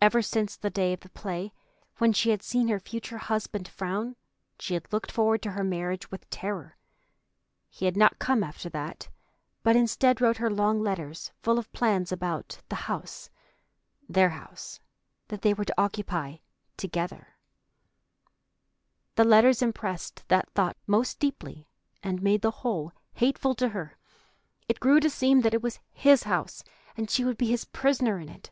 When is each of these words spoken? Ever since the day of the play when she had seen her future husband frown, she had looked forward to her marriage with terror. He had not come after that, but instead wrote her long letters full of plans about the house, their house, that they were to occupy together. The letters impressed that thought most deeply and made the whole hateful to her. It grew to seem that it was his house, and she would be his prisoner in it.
Ever 0.00 0.22
since 0.22 0.56
the 0.56 0.70
day 0.70 0.94
of 0.94 1.00
the 1.00 1.10
play 1.10 1.52
when 1.98 2.14
she 2.14 2.30
had 2.30 2.42
seen 2.42 2.68
her 2.68 2.80
future 2.80 3.18
husband 3.18 3.68
frown, 3.68 4.16
she 4.58 4.72
had 4.72 4.90
looked 4.90 5.12
forward 5.12 5.42
to 5.42 5.50
her 5.50 5.62
marriage 5.62 6.10
with 6.10 6.30
terror. 6.30 6.78
He 7.68 7.84
had 7.84 7.94
not 7.94 8.18
come 8.18 8.42
after 8.42 8.70
that, 8.70 9.10
but 9.62 9.76
instead 9.76 10.22
wrote 10.22 10.38
her 10.38 10.48
long 10.48 10.80
letters 10.80 11.32
full 11.42 11.58
of 11.58 11.70
plans 11.74 12.10
about 12.10 12.62
the 12.70 12.74
house, 12.88 13.28
their 14.08 14.30
house, 14.30 14.80
that 15.28 15.42
they 15.42 15.52
were 15.52 15.66
to 15.66 15.78
occupy 15.78 16.36
together. 16.78 17.36
The 19.16 19.24
letters 19.24 19.60
impressed 19.60 20.26
that 20.28 20.48
thought 20.52 20.78
most 20.86 21.18
deeply 21.20 21.68
and 22.02 22.22
made 22.22 22.40
the 22.40 22.50
whole 22.62 22.94
hateful 23.12 23.54
to 23.56 23.68
her. 23.68 23.98
It 24.66 24.80
grew 24.80 24.98
to 25.00 25.10
seem 25.10 25.42
that 25.42 25.52
it 25.52 25.60
was 25.62 25.78
his 25.90 26.22
house, 26.22 26.64
and 26.96 27.10
she 27.10 27.22
would 27.22 27.36
be 27.36 27.48
his 27.48 27.66
prisoner 27.66 28.18
in 28.18 28.30
it. 28.30 28.50